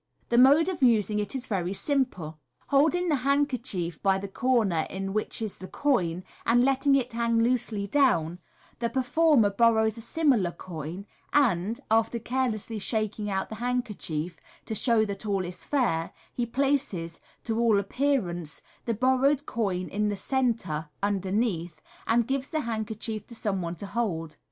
The 0.29 0.37
mode 0.39 0.67
of 0.67 0.81
using 0.81 1.19
it 1.19 1.35
is 1.35 1.45
very 1.45 1.73
simple. 1.73 2.39
Holding 2.69 3.07
the 3.07 3.17
handkerchief 3.17 4.01
by 4.01 4.17
the 4.17 4.27
corner 4.27 4.87
in 4.89 5.13
which 5.13 5.43
is 5.43 5.59
the 5.59 5.67
coin, 5.67 6.23
and 6.43 6.65
letting 6.65 6.95
it 6.95 7.13
hang 7.13 7.43
loosely 7.43 7.85
down, 7.85 8.39
the 8.79 8.89
performer 8.89 9.51
borrows 9.51 9.97
a 9.97 10.01
similar 10.01 10.49
coin, 10.53 11.05
and, 11.33 11.79
after 11.91 12.17
carelessly 12.17 12.79
shaking 12.79 13.29
out 13.29 13.49
the 13.51 13.57
handker 13.61 13.95
chief, 13.95 14.37
to 14.65 14.73
show 14.73 15.05
that 15.05 15.27
all 15.27 15.45
is 15.45 15.65
fair, 15.65 16.11
he 16.33 16.47
places, 16.47 17.19
to 17.43 17.59
all 17.59 17.77
appearance, 17.77 18.63
the 18.85 18.95
bor 18.95 19.19
rowed 19.19 19.45
coin 19.45 19.87
in 19.87 20.09
the 20.09 20.17
centre 20.17 20.89
(underneath), 21.03 21.79
and 22.07 22.25
gives 22.27 22.49
the 22.49 22.61
handkerchief 22.61 23.27
to 23.27 23.35
gome 23.35 23.61
one 23.61 23.75
to 23.75 23.85
hold. 23.85 24.35